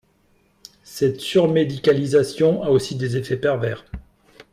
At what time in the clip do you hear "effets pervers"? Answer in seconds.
3.17-3.85